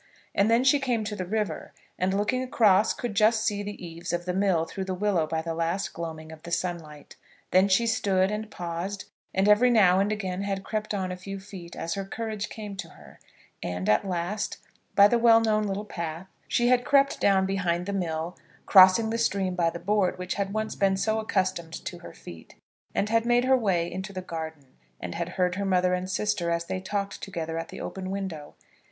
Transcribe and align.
And 0.33 0.49
then 0.49 0.63
she 0.63 0.79
came 0.79 1.03
to 1.03 1.15
the 1.15 1.27
river, 1.27 1.75
and 1.99 2.11
looking 2.17 2.41
across 2.41 2.91
could 2.91 3.13
just 3.13 3.43
see 3.43 3.61
the 3.61 3.85
eaves 3.85 4.11
of 4.11 4.25
the 4.25 4.33
mill 4.33 4.65
through 4.65 4.85
the 4.85 4.95
willows 4.95 5.29
by 5.29 5.43
the 5.43 5.53
last 5.53 5.93
gloaming 5.93 6.31
of 6.31 6.41
the 6.41 6.49
sunlight. 6.51 7.17
Then 7.51 7.67
she 7.67 7.85
stood 7.85 8.31
and 8.31 8.49
paused, 8.49 9.05
and 9.31 9.47
every 9.47 9.69
now 9.69 9.99
and 9.99 10.11
again 10.11 10.41
had 10.41 10.63
crept 10.63 10.95
on 10.95 11.11
a 11.11 11.15
few 11.15 11.39
feet 11.39 11.75
as 11.75 11.93
her 11.93 12.03
courage 12.03 12.49
came 12.49 12.75
to 12.77 12.89
her, 12.89 13.19
and 13.61 13.87
at 13.87 14.03
last, 14.03 14.57
by 14.95 15.07
the 15.07 15.19
well 15.19 15.39
known 15.39 15.65
little 15.67 15.85
path, 15.85 16.25
she 16.47 16.69
had 16.69 16.83
crept 16.83 17.19
down 17.21 17.45
behind 17.45 17.85
the 17.85 17.93
mill, 17.93 18.35
crossing 18.65 19.11
the 19.11 19.19
stream 19.19 19.53
by 19.53 19.69
the 19.69 19.77
board 19.77 20.17
which 20.17 20.33
had 20.33 20.51
once 20.51 20.73
been 20.73 20.97
so 20.97 21.19
accustomed 21.19 21.73
to 21.85 21.99
her 21.99 22.11
feet, 22.11 22.55
and 22.95 23.09
had 23.09 23.23
made 23.23 23.45
her 23.45 23.55
way 23.55 23.91
into 23.91 24.11
the 24.11 24.21
garden 24.23 24.65
and 24.99 25.13
had 25.13 25.29
heard 25.37 25.53
her 25.57 25.65
mother 25.65 25.93
and 25.93 26.09
sister 26.09 26.49
as 26.49 26.65
they 26.65 26.79
talked 26.79 27.21
together 27.21 27.59
at 27.59 27.67
the 27.69 27.79
open 27.79 28.09
window. 28.09 28.55